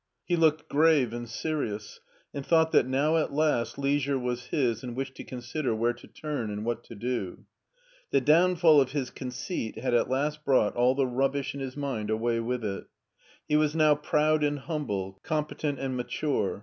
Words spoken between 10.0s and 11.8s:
last brought all the rubbish in his